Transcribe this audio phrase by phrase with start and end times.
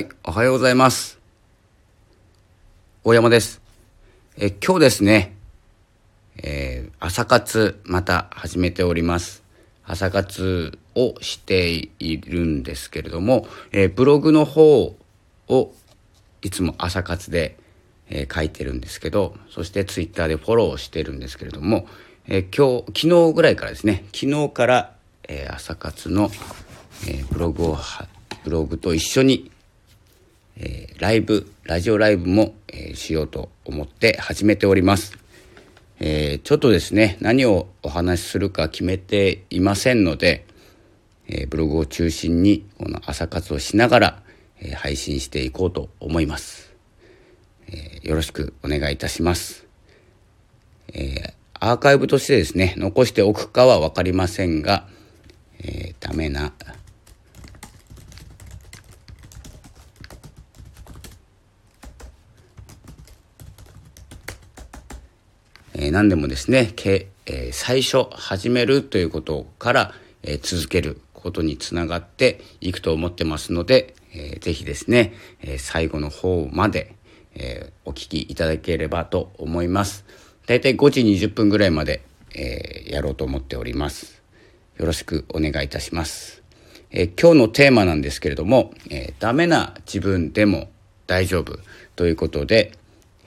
[0.00, 1.18] はい、おはようございます。
[3.04, 3.60] 大山です。
[4.38, 5.36] え今日ですね、
[6.42, 9.42] えー朝活また始めております。
[9.84, 14.96] 朝活をしているんですけれども、えーブログの方
[15.48, 15.74] を
[16.40, 17.58] いつも朝活で、
[18.08, 21.86] えー書いてるんですけど、そしてツイッターでフォローしてるんですけれども、
[22.26, 24.96] えー今日、昨日ぐらいからですね、昨日から、
[25.28, 26.30] えー朝活の、
[27.06, 28.08] えーブログをは、
[28.44, 29.49] ブログと一緒に
[30.62, 35.16] えーライブ、ラジオライブも、えーしようと思って始めております。
[36.00, 40.44] えーちょっとですね、何をお話しするか決めていませんので、
[41.28, 44.22] えブログを中心にこの朝活をしながら、
[44.60, 46.74] え配信していこうと思います。
[47.66, 49.66] えよろしくお願いいたします。
[50.92, 54.86] えアーカイブとしてですね、残しておくかは分かりませんが、
[55.60, 56.52] えーダメな
[65.82, 76.94] えー何でもですね、けえー最初始めるということから、えー続けることにつながっていくと思ってますので、えーぜひですね、え最後の方まで、
[77.34, 80.04] えお聞きいただければと思います。
[80.46, 82.02] だいたい5時20分ぐらいまで、
[82.34, 84.20] えやろうと思っております。
[84.76, 86.42] よろしくお願いいたします。
[86.90, 90.68] え今日のテーマなんですけれども、えダメな自分でも
[91.06, 91.58] 大丈夫
[91.96, 92.72] ということで、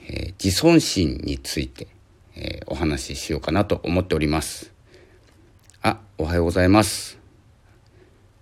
[0.06, 1.88] え自尊心について、
[2.36, 4.72] えーお話ししようかなと思っております。
[5.82, 7.18] あ、おはようございます。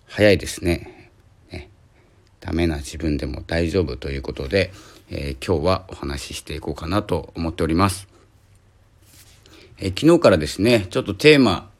[0.06, 1.10] 早いですね。
[1.50, 1.68] ね
[2.40, 4.72] ダメな自分でも大丈夫ということで、
[5.10, 8.08] えー今日はお話ししていこうかなと思っております。
[9.78, 11.70] えー昨日からですね、ちょっとテーマ、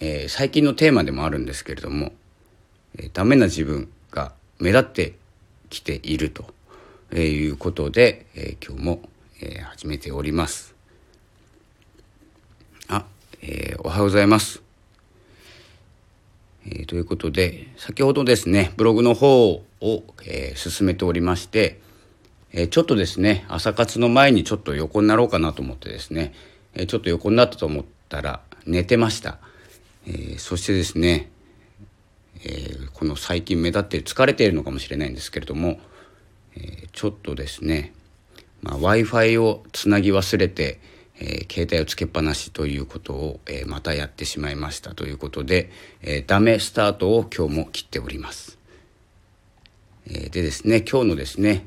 [0.00, 2.12] えー最近のテーマでもあるんですけれども、
[2.96, 5.14] えーダメな自分が目立って
[5.68, 6.54] きていると
[7.12, 9.02] えいうことで、えー今日も、
[9.42, 10.69] えー始めております。
[12.90, 13.04] あ、
[13.40, 14.62] えーおはようございます。
[16.66, 19.62] えーということで、先ほどですね、ブログの方を、
[20.26, 21.78] えー進めておりまして、
[22.52, 26.34] えちょっとですね、朝活の前にちょっと横になろうかなと思ってですね、
[26.74, 29.38] えちょっと横になったと思ったら寝てました。
[30.08, 31.30] えそしてですね、
[32.44, 35.78] えこの最近目立って疲れているのかもしれないんですけれども、
[36.56, 37.94] えちょっとですね、
[38.62, 40.80] まあ、w i f i をつなぎ忘れて、
[41.20, 45.70] えー携帯をつけっぱなしということを、えーまたやってしまいましたということで、
[46.02, 48.58] えーダメスタートを今日も切っております。
[50.06, 51.66] えでですね今日のですね、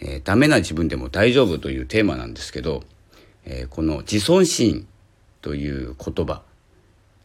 [0.00, 2.84] えダメな自分でも大丈夫というテーマなんですけど、
[3.44, 4.86] えこの自尊心
[5.42, 6.42] という言葉、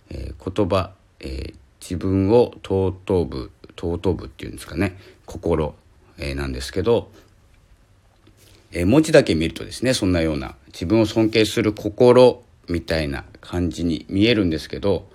[0.09, 5.75] え言葉、え自分を尊ぶ尊ぶっていうんですかね心、
[6.17, 7.11] えなんですけど、
[8.71, 15.09] え文字だけ見るとですねそんなような自分を尊敬する心みたいな感じに見えるんですけど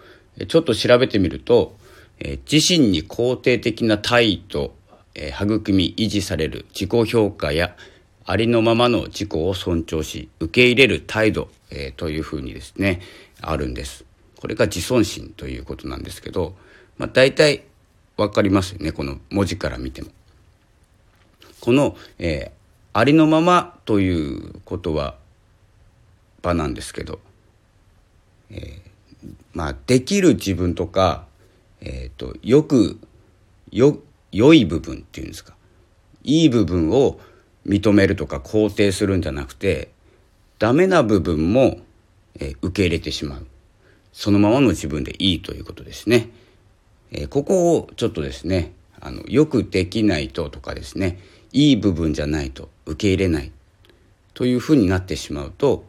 [0.49, 1.77] ちょっと調べてみると、
[2.19, 4.75] え自身に肯定的な態度、
[5.15, 7.77] え育み維持される自己評価や
[8.25, 13.03] ありのままの自己を尊重し受け入れる態度、えというふうにですね
[13.43, 14.07] あるんです。
[14.41, 16.57] これが自尊心ということなんですけど、
[16.97, 17.65] まあ、大体
[18.17, 20.09] わかりますよねこの文字から見ても。
[21.61, 22.62] この、えー
[22.93, 25.17] ありのままということは
[26.43, 27.21] 場なんですけど、
[28.51, 28.93] えー
[29.55, 31.27] まあできる自分とか、
[31.81, 32.99] えっ、とよく
[33.71, 33.99] よ
[34.33, 35.55] 良い部分っていうんですか
[36.25, 37.21] いい部分を
[37.67, 39.93] 認めるとか肯定するんじゃなくて
[40.59, 41.79] ダメな部分も、
[42.41, 43.47] えー受け入れてしまう
[44.13, 46.31] そのままの自分でいいということですね。
[47.13, 51.21] えーここをちょっとですねあのよくできないととかですね
[51.53, 53.53] いい部分じゃないと受け入れない。
[54.35, 55.85] というふうになってしまうと、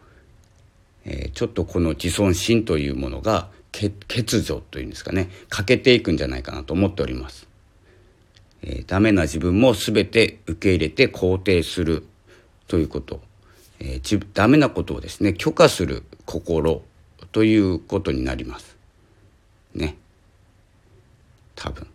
[1.06, 5.30] えーちょっとこの自尊心というものが欠如というんですかね。
[5.50, 7.48] 欠けていくんじゃないかなと思っております。
[8.62, 12.06] えーダメな自分も全て受け入れて肯定する。
[12.68, 13.22] ということ、
[13.80, 16.84] えー自ダメなことをですね許可する心。
[17.32, 18.78] ということになります。
[19.74, 19.98] ね。
[21.56, 21.88] 多分。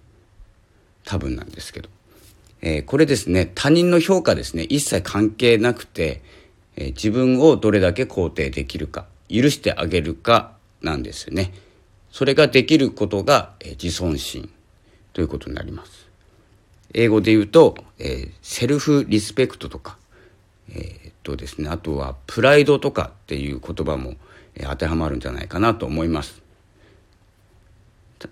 [1.05, 1.89] 多分なんですけど、
[2.61, 6.23] えーこれですね他人の評価ですね一切関係なくて、
[6.77, 11.53] えー自分をどれだけ肯定できるか許してあげるかなんですよね
[12.11, 14.51] それができることが、えー自尊心
[15.13, 16.09] ということになります
[16.95, 19.99] 英語で言うと、えセルフリスペクトとか、
[20.75, 24.15] えっとですね、あとはプライドとかっていう言葉も、
[24.55, 26.43] え当てはまるんじゃないかなと思います。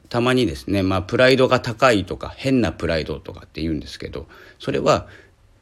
[0.08, 4.26] たまにですね、まあ、プライドが高いとか変なプライドとかって言うんですけど
[4.58, 5.06] それは、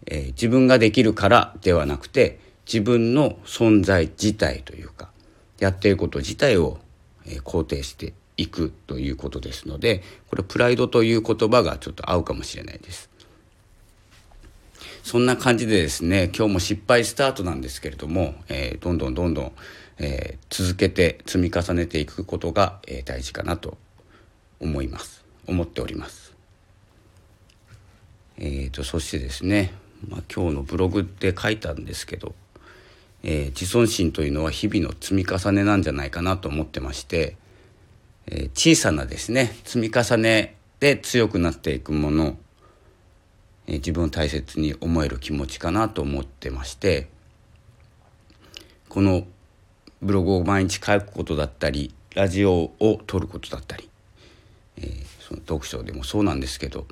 [0.06, 5.11] えー、自分ができるからではなくて自分の存在自体というか
[5.59, 6.79] やっていること自体を、
[7.26, 13.11] えー、肯定していくということですのでこれプライドという言葉がちょっと合うかもしれないです。
[15.03, 19.53] そんな感じでですね今日も失敗スタートなんですけれども、えー、どんどんどんどん、
[19.99, 23.76] え、続けて積み重ねていくことが、え、大事かなと
[24.60, 25.24] 思います。
[25.46, 26.34] 思っております。
[28.38, 29.72] えーと、そしてですね、
[30.08, 32.34] まあ、今日のブログで書いたんですけど、
[33.22, 37.36] えー、自尊心というのは日々の積み重ねなんじゃないかなと思ってまして、
[38.26, 42.36] えー、小さなですね積み重ねで強くなっていくもの、
[43.66, 47.08] えー、自分を大切に思える気持ちかなと思ってまして
[48.88, 49.24] この
[50.02, 53.88] ブログを毎日書くことだったりラジオを撮ることだったり
[54.79, 56.87] えー、その読書でもそうなんですけど、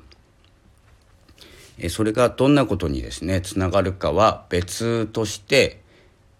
[1.77, 5.81] えー、それがどんなことにですねつながるかは別として、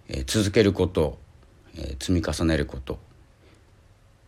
[0.07, 1.17] えー、続けること、
[1.75, 2.99] え積み重ねること、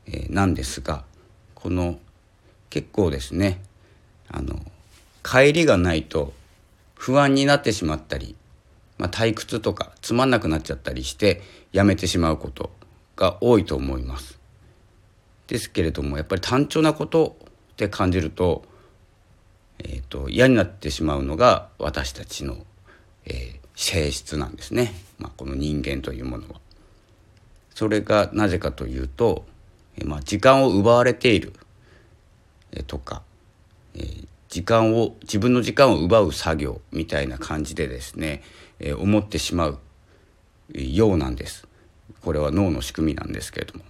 [0.07, 1.03] えなんですが
[1.53, 1.99] この
[2.69, 3.61] 結構ですね
[4.29, 4.59] あの
[5.23, 6.33] 帰りがないと
[6.95, 8.35] 不安になってしまったり、
[8.97, 11.41] まあ、退屈とかつまんなくなっちゃったりして
[11.71, 12.71] やめてしまうこと
[13.15, 14.39] が多いと思います。
[15.47, 17.37] ですけれどもやっぱり単調なこと
[17.73, 18.63] って感じると,、
[19.79, 22.57] えーと、嫌になってしまうのが私たちの、
[23.25, 26.61] えー、性質なんですね、まあ、この人間というものは。
[27.73, 29.45] それがなぜかというと、
[29.97, 31.53] えー、まあ、時間を奪われている、
[32.71, 33.21] えー、とか、
[33.93, 38.41] えー、時間を自分の時間を奪う作業みたいな感じでですね、
[38.79, 39.79] え思ってしまう
[40.73, 41.67] ようなんです。
[42.21, 43.85] これは脳の仕組みなんですけれども。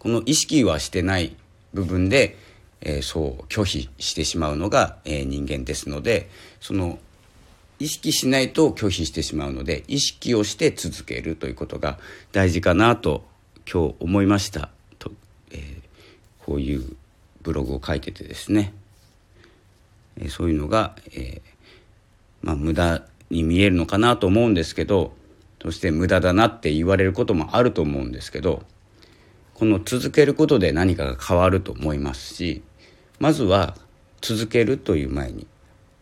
[0.00, 1.36] この意識はしてない
[1.72, 2.36] 部分で、
[2.80, 6.28] えー、そう拒否してしまうのが、えー、人間ですので
[6.60, 6.98] その
[7.78, 11.98] 意識しないと拒否してしまうので意識をして続けるということが
[12.32, 13.24] 大事かなと
[13.70, 14.70] 今日思いました。
[14.98, 15.12] と、
[15.52, 15.80] えー、
[16.44, 16.96] こういう
[17.42, 18.72] ブログを書いててですね、
[20.18, 21.40] え、そういうのが、え、
[22.42, 25.12] まあ、無駄に見えるのかなと思うんですけど
[25.62, 28.62] そして無駄だなって言われることもあると思うんですけど
[29.60, 32.62] この続けることで何かが変わると思いますし
[33.18, 33.76] まずは
[34.22, 35.46] 続けるという前に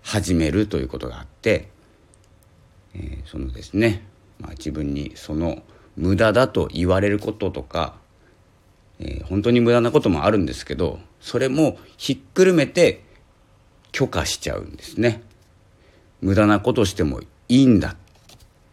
[0.00, 1.68] 始めるということがあって、
[2.94, 4.04] えー、そのですね、
[4.38, 5.64] まあ、自分にその
[5.96, 7.96] 無駄だと言われることとか、
[9.00, 13.02] えー、本当に無駄なこともあるんですけどそれもひっくるめて
[13.90, 15.20] 許可しちゃうんですね。
[16.20, 17.96] 無駄なことしてもいいんだっ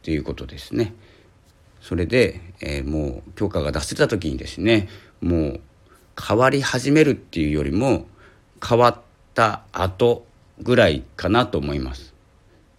[0.04, 0.94] ていうことですね。
[1.88, 4.90] それで、えー、もう許可が出せた時にですね
[5.22, 5.62] もう
[6.20, 8.08] 変わり始めるっていうよりも
[8.68, 8.98] 変わっ
[9.36, 10.26] た後
[10.60, 12.16] ぐらいかなと思います。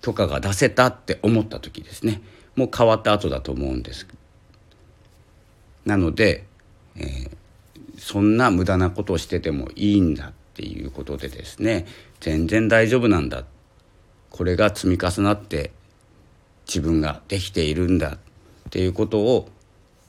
[0.02, 2.20] 許可が出せたって思った時ですね。
[2.56, 4.08] もう変わった後だと思うんです。
[5.84, 6.44] なので、
[6.96, 7.30] えー、
[7.98, 11.86] そんな無駄なことをしててもいいんだっていうことでですね
[12.18, 13.44] 全然大丈夫なんだ。
[14.30, 15.70] これが積み重なって
[16.66, 18.18] 自分ができているんだ。
[18.76, 19.48] っていうことを、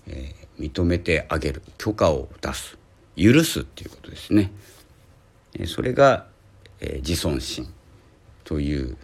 [0.08, 2.78] えー、認めてあげる許可を出す
[3.16, 4.52] 許すっていうことですね。
[5.68, 6.28] それが、
[6.82, 7.74] えー、自尊心
[8.44, 8.98] という、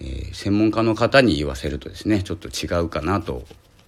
[0.00, 3.46] えー、専門家の方に言わせるとですねちょっと違うかなと、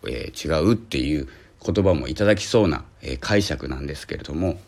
[0.08, 1.28] えー、違うっていう
[1.62, 4.58] 言葉もいただきそうな、え解釈なんですけれども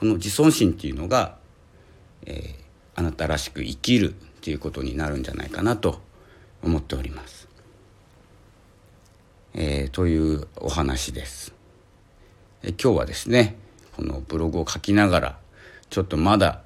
[0.00, 1.36] この自尊心っていうのが、
[2.26, 2.56] え
[2.96, 6.00] あなたらしく生きるっていうことになるんじゃないかなと
[6.64, 7.41] 思っております。
[9.54, 11.52] えー、というお話です、
[12.62, 13.56] え今日はですね
[13.94, 15.38] このブログを書きながら
[15.90, 16.62] ちょっとまだ、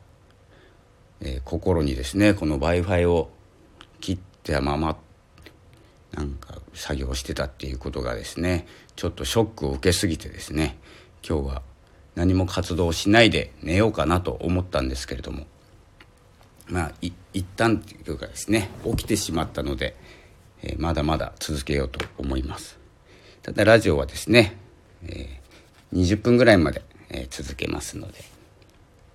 [1.20, 3.30] えー、心にですねこの w i f i を
[4.00, 4.96] 切ったまま
[6.12, 10.78] なんか作業してたっていうことがですねちょっとショックを受けすぎてですね
[11.28, 11.62] 今日は
[12.14, 15.46] 何も活動しないで寝ようかなと思ったんですけれども
[16.68, 17.12] まあ一
[17.56, 19.96] 旦というかですね起きてしまったので
[20.62, 22.75] えー、まだまだ続けようと思います。
[23.46, 24.56] ただラジオはですね、
[25.06, 28.18] えー、20分ぐらいまで、えー、続けますので。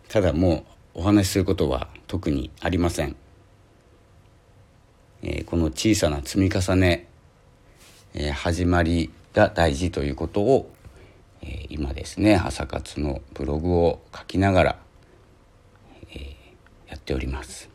[0.08, 0.64] ただも
[0.96, 3.18] うお話しすることは特にありません、
[5.22, 7.08] えこの小さな積み重ね、
[8.14, 10.72] え始まりが大事ということを、
[11.42, 14.80] え今ですね朝活のブログを書きながら、
[16.16, 16.38] え
[16.88, 17.70] やっております。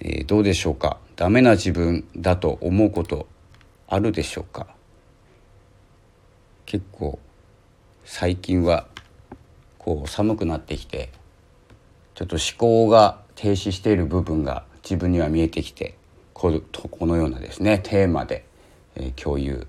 [0.00, 0.98] えー、どうでしょうか？
[1.16, 3.26] ダメな自分だと思うこと
[3.88, 4.66] あるでしょうか、
[6.66, 7.18] 結構
[8.04, 8.86] 最近は
[9.78, 11.10] こう寒くなってきて
[12.14, 15.96] ちょっと思考が停止している部分が自分には見えてきて
[16.34, 16.50] こ
[17.00, 18.44] のようなですねテーマで、
[18.94, 19.66] えー、共有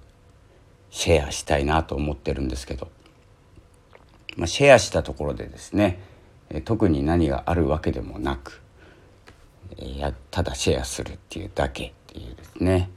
[0.89, 2.89] シェアしたいなと思ってるんですけど、
[4.36, 6.00] まあ、シェアしたところでですね、
[6.50, 8.62] えー、特に何があるわけでもなく、
[9.77, 12.89] えー、ただシェアするっていうだけっていうですね、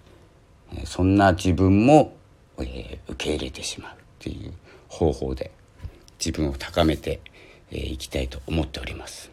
[0.84, 2.16] そんな自分も、
[2.62, 4.52] え受け入れてしまうっていう
[4.88, 5.50] 方法で
[6.18, 7.22] 自分を高めて
[7.70, 9.30] いきたいと思っております。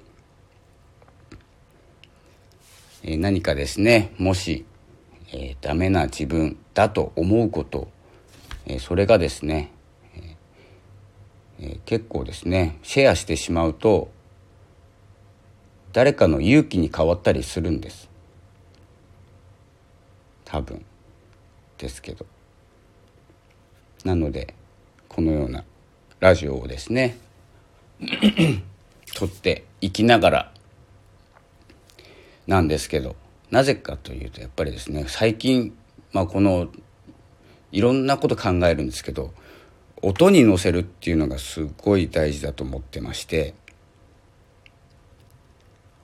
[3.03, 4.65] え何かですねもし、
[5.33, 7.89] えー、ダメな自分だと思うこと、
[8.65, 9.71] えそれがですね、
[11.59, 14.09] え結構ですねシェアしてしまうと
[15.93, 18.09] 誰かの勇気に変わったりするんです。
[20.45, 20.83] 多分。
[21.77, 22.25] ですけど。
[24.03, 24.53] なので
[25.09, 25.63] このような
[26.19, 27.17] ラジオをですね
[29.15, 30.53] 撮っていきながら
[32.45, 33.15] なんですけど
[33.51, 35.75] なぜかというとやっぱりですね最近、
[36.11, 36.69] まあ、この
[37.71, 39.33] いろんなこと考えるんですけど
[40.01, 43.55] 音に乗せるっていうのがすごい大事だと思ってまして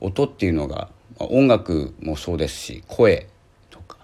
[0.03, 3.27] 音っていうのが音楽もそうですし声
[3.69, 3.97] とか、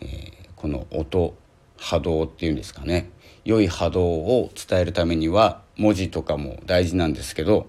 [0.00, 1.34] えー、この音
[1.76, 3.10] 波動っていうんですかね。
[3.44, 7.66] 良い波動を伝えるためには文字とかも大事なんですけど、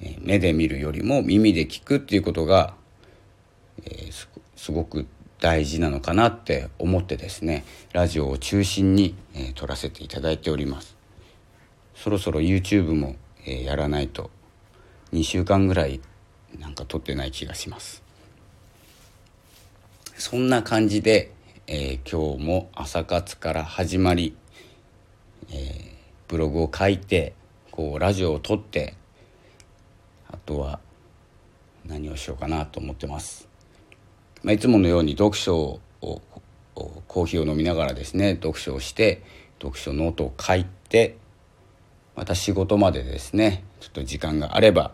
[0.00, 2.74] え、目で見るよりも耳で聞くっていうことが
[3.82, 5.06] えー、すごく
[5.40, 10.96] 大事なのかなって思ってですねラジオを中心に、えー、撮らせていただいております。
[11.94, 13.16] そろそろ YouTube も、
[13.46, 14.30] えー、やらないと
[15.12, 16.00] 2週間ぐらい
[16.58, 18.02] なんか撮ってない気がします。
[20.16, 21.32] そんな感じで、
[21.66, 24.36] えー、今日も朝活から始まり、
[25.50, 25.90] えー、
[26.28, 27.34] ブログを書いて
[27.70, 28.94] こうラジオを撮って
[30.28, 30.78] あとは
[31.84, 33.48] 何をしようかなと思ってます。
[34.42, 35.80] まあ、いつものように読書を
[36.74, 39.22] コーヒーを飲みながらですね読書をして
[39.60, 41.16] 読書ノートを書いて
[42.14, 44.92] また仕事までですねちょっと時間があれば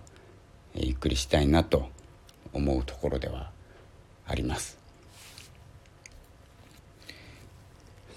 [0.74, 1.88] ゆっくりしたいなと
[2.52, 3.50] 思うところでは
[4.26, 4.78] あります。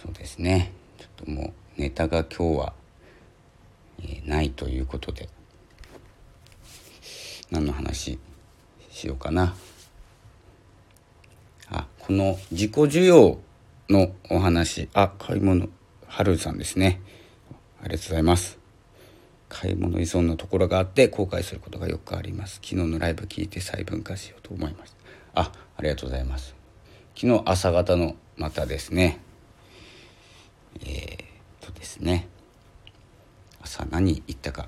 [0.01, 0.71] そうですね。
[0.97, 2.73] ちょっともうネタが今日は、
[4.01, 5.29] えないということで。
[7.51, 8.17] 何の話
[8.89, 9.55] しようかな。
[11.69, 13.39] あこの自己需要
[13.89, 15.69] のお話、あ、買い物、
[16.07, 17.01] はるさんですね。
[17.81, 18.62] ありがとうございます。
[19.53, 22.55] 買い物依存のところがあって後悔することがよくあります。
[22.55, 24.91] 昨日のライブ聞いて細分化しようと思いまし
[25.33, 25.41] た。
[25.41, 26.55] あ、ありがとうございます。
[27.15, 29.19] 昨日朝方のまたですね、
[30.81, 32.27] えー、とですね、
[33.61, 34.67] 朝何言ったか、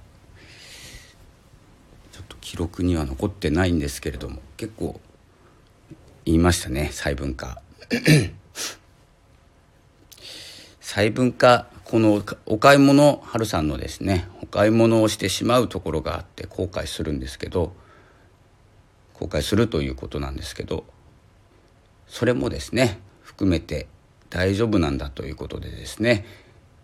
[2.11, 5.01] ちょっと記録には残ってないんですけれども、結構
[6.25, 7.61] 言いましたね細分化
[10.81, 17.73] 細分化このお買い物春さんのですね買い物をしてしまうところがあって後悔するんですけど
[19.13, 20.85] 後悔するということなんですけど
[22.07, 23.87] それもですね含めて
[24.29, 26.25] 大丈夫なんだということでですね、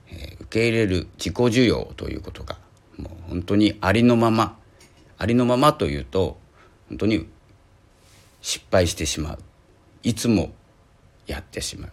[0.10, 2.58] えー、受け入れる自己需要ということが
[2.98, 4.58] もう本当にありのまま
[5.18, 6.38] ありのままというと
[6.90, 7.28] 本当に
[8.42, 9.40] 失敗してしまう。
[10.04, 10.52] いつも
[11.28, 11.92] やってしまう。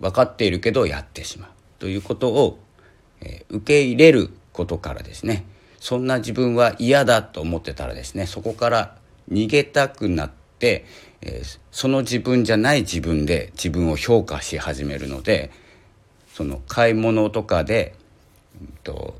[0.00, 1.50] 分かっているけどやってしまう。
[1.78, 2.58] ということを、
[3.20, 5.46] えー、受け入れることからですね
[5.78, 8.96] そんな自分は嫌だと思ってたらですねそこから
[9.32, 10.84] 逃げたくなって、
[11.22, 15.50] えー、その自分じゃない自分で自分を評価し始めるので
[16.34, 17.94] その買い物とかで、
[18.60, 19.14] うんと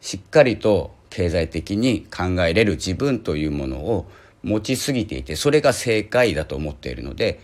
[0.00, 4.06] しっかりと経済的に考えれる自分というものを
[4.42, 7.40] 持ちすぎていてそれが正解だと思っているので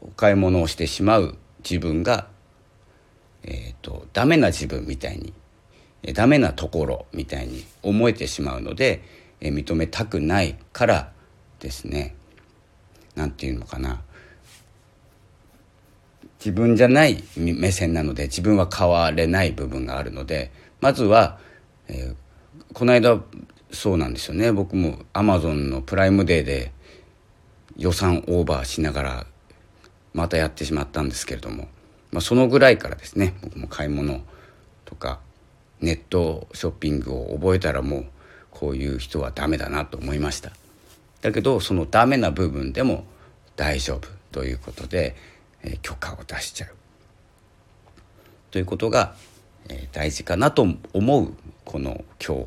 [0.00, 1.36] お買い物をしてしまう
[1.68, 2.28] 自分が、
[3.42, 5.32] えーと、ダメな自分みたいに
[6.12, 9.02] ダメなところみたいに思えてしまうので、
[9.40, 11.12] え、認めたくないから
[11.60, 12.14] ですね。
[13.14, 14.02] 何て言うのかな。
[16.44, 21.38] 自分じゃない目線なので自分は変われない部分があるのでまずは、
[21.88, 23.18] えー、この間
[23.72, 24.52] そうなんですよね。
[24.52, 26.70] 僕もアマゾンのプライムデーで
[27.78, 29.26] 予算オーバーしながら
[30.12, 31.68] またやってしまったんですけれども、
[32.12, 33.34] まあ、そのぐらいからですね。
[33.42, 34.20] 僕も買い物
[34.84, 35.20] とか
[35.80, 38.06] ネットショッピングを覚えたらもう
[38.50, 40.52] こういう人はダメだなと思いました。
[41.20, 43.04] だけどそのダメな部分でも
[43.56, 45.16] 大丈夫ということで、
[45.62, 46.70] えー、許可を出しちゃう。
[48.50, 49.14] ということが、
[49.68, 51.32] えー、大事かなと思う
[51.64, 52.46] この今日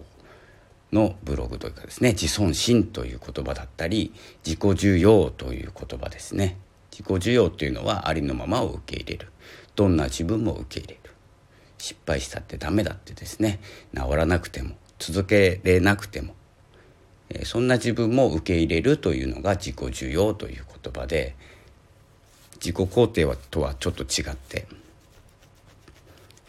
[0.94, 4.14] のブログというかですね自尊心という言葉だったり
[4.46, 6.58] 自己需要という言葉ですね。
[6.92, 9.32] 自己需要というのはありのままを受け入れる。
[9.76, 11.07] どんな自分も受け入れる。
[11.78, 13.60] 失敗したってダメだってですね
[13.94, 16.34] 治らなくても続けれなくても、
[17.44, 21.36] そんな自分も受け入れるというのが自己需要という言葉で
[22.56, 24.68] 自己肯定はとはちょっと違って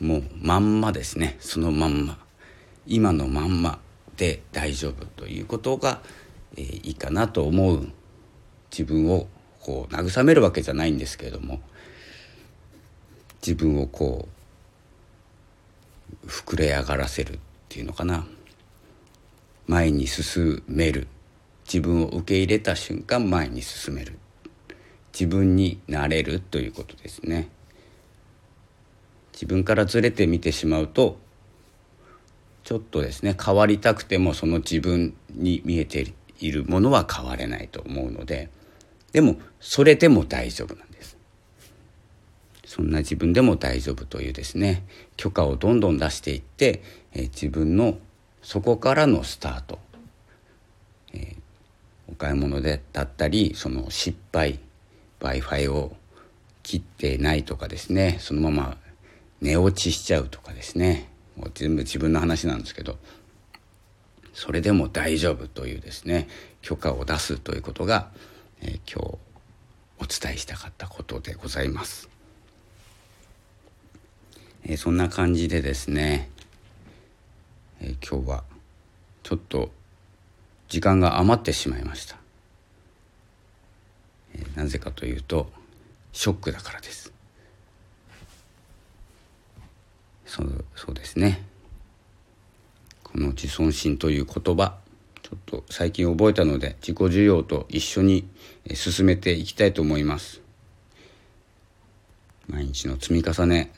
[0.01, 1.37] もうまんまですね。
[1.41, 2.19] そのまんま。
[2.87, 3.81] 今のまんま
[4.17, 6.01] で大丈夫ということが、
[6.57, 7.89] え、いいかなと思う。
[8.71, 9.27] 自分を
[9.61, 11.61] こう慰めるわけじゃないんですけれども
[13.43, 14.38] 自分をこう
[16.27, 17.38] 膨れ上がらせるっ
[17.69, 18.27] ていうのかな。
[19.67, 21.07] 前に進める。
[21.67, 24.19] 自分を受け入れた瞬間前に進める。
[25.12, 27.49] 自分になれるということですね。
[29.38, 31.17] 自分からずれてみてしまうと
[32.65, 38.50] ちょっとですね変わりたくてもその自分に見えているものは変われないと思うので
[39.12, 41.17] でもそれでも大丈夫なんです。
[42.69, 44.85] そんな自分でも大丈夫というですね
[45.17, 46.83] 許可をどんどん出していって、
[47.15, 47.97] えー、自分の
[48.43, 49.79] そこからのスタート、
[51.15, 54.59] えー、お買い物でだったりその失敗
[55.19, 55.97] w i f i を
[56.63, 58.77] 切ってないとかですねそのまま
[59.41, 61.09] 寝落ちしちゃうとかですね
[61.39, 62.99] もう全部自分の話なんですけど
[64.35, 66.29] それでも大丈夫というですね
[66.61, 68.11] 許可を出すということが、
[68.61, 69.19] えー、今日
[70.01, 72.18] お伝えしたかったことでございます。
[74.65, 76.29] えー、そんな感じでですね、
[77.81, 78.45] えー、今日は
[79.23, 79.71] ちょっと
[80.69, 82.17] 時間が余ってしまいました。
[84.35, 85.50] えなぜかというと
[86.12, 87.12] ショックだからです。
[90.29, 91.43] そうそうですね
[93.03, 94.75] この自尊心という言葉
[95.23, 98.29] ちょっと最近覚えたので自己需要と一緒に
[98.75, 100.42] 進めていきたいと思います
[102.47, 103.73] 毎日の積み重ね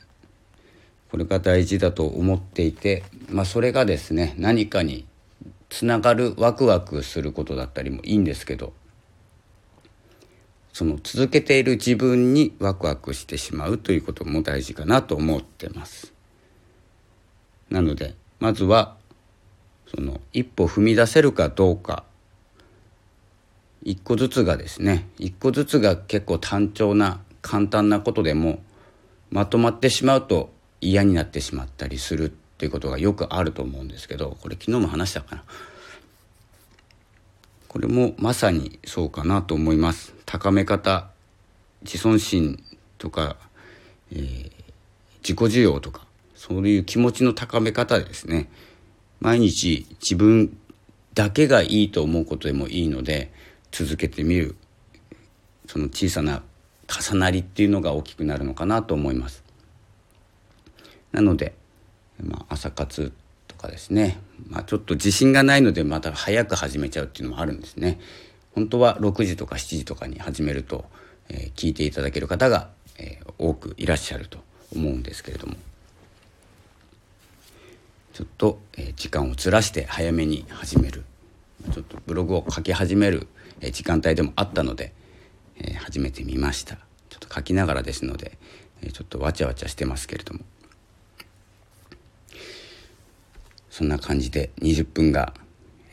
[1.11, 5.05] これが大事だと思っていてまあそれがですね何かに
[5.69, 8.73] つながるワクワクすることだったりもいいんですけど
[10.71, 16.13] その続けている自分にワクワクしてしまうということも大事かなと思ってます。
[17.69, 18.95] なのでまずは
[19.93, 22.05] その一歩踏み出せるかどうか
[23.83, 28.61] 一個ずつがですね一個ずつが結構単調な簡単なことでも
[29.29, 35.43] まとまってしまうと嫌になってしまったりするっていうことがよくあると思うんですけどこれ昨日も話したかな。
[37.67, 40.13] これもまさにそうかなと思います。
[40.25, 41.09] 高め方
[41.83, 42.61] 自尊心
[42.97, 43.37] とか、
[44.11, 44.51] えー、
[45.23, 48.49] 自己需要とかそういう気持ちの高め方ですね。
[49.21, 50.57] 毎日自分
[51.13, 53.31] だけがいいと思うことでもいいので
[53.71, 54.55] 続けてみる。
[55.67, 56.43] その小さな
[56.87, 59.40] 重なりっていうのが大きくなるのかなと思います。
[61.11, 61.53] なので、
[62.23, 63.11] まあ、朝活
[63.47, 64.19] とかですね、
[64.49, 67.99] まあ、ちょっと自信がないのでまた早く始めちゃうっていうのもあるんですね。
[68.53, 70.85] 本当は6時とか7時とかに始めると、
[71.29, 74.39] えー、聞いていただける方が、えー、多くいらっしゃると
[74.75, 75.55] 思うんですけれども。
[78.13, 81.03] ちょっと、え時間をずらして早めに始める。
[81.73, 83.27] ちょっとブログを書き始める、
[83.61, 84.93] え時間帯でもあったので、
[85.57, 86.75] え始めてみました。
[87.09, 88.37] ちょっと書きながらですので、
[88.81, 90.41] えちょっとわちゃわちゃしてますけれども。
[93.81, 95.33] そんな感じで20分が、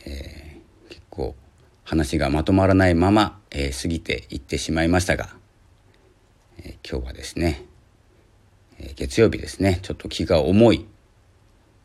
[0.05, 1.35] えー、結構
[1.83, 5.29] 話がまとまらないまま、えー、過ぎていってしまいましたが、
[6.59, 7.65] えー、今日はですね、
[8.77, 10.85] え月曜日ですねちょっと気が重い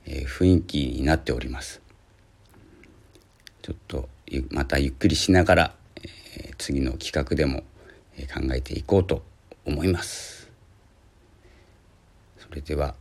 [0.05, 1.81] え雰囲気になっております。
[3.63, 4.11] ちょっと
[4.51, 5.75] またゆっくりしながら、
[6.37, 7.61] え次の企画でも
[8.31, 9.23] 考えていこうと
[9.65, 10.51] 思います。
[12.37, 12.95] それでは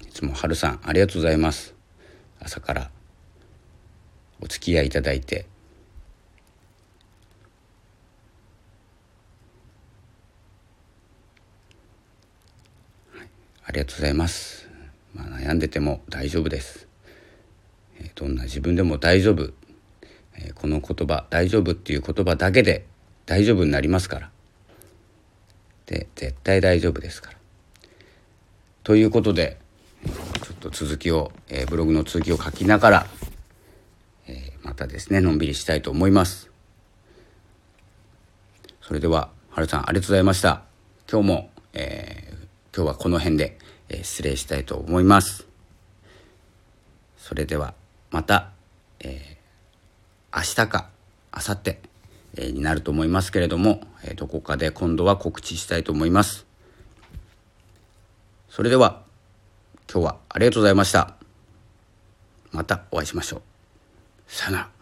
[0.00, 1.80] いつも春さんありがとうございます。
[2.44, 2.90] 朝から
[4.40, 5.46] お付き合いいただいて
[13.64, 14.68] ありがとうございます。
[15.14, 16.88] まあ、悩んでても大丈夫です、
[18.00, 19.52] えー、どんな自分でも大丈夫、
[20.34, 22.86] えー、この言葉「大丈夫」っていう言葉だけで
[23.24, 24.30] 大丈夫になりますから。
[25.86, 27.38] で絶対大丈夫ですから。
[28.82, 29.58] ということで
[30.04, 33.06] ちょっと続きを、えー、ブログの続きを書きながら、
[34.26, 36.50] えまたですねのんびりしたいと思います
[38.80, 40.62] それでは春さんありがとうございました
[41.10, 42.32] 今日も、え
[42.74, 43.58] 今日はこの辺で
[43.92, 45.46] え失礼したいと思います。
[47.16, 47.74] それでは
[48.10, 48.50] また、
[49.00, 50.88] えー、明日か
[51.32, 51.76] 明後日、
[52.36, 56.46] えー、になると思いますけれども、え、どこかで今度は告知したいと思います。
[58.48, 59.01] それでは
[59.92, 61.16] 今日はありがとうございました。
[62.50, 63.42] またお会いしましょう。
[64.26, 64.81] さよなら。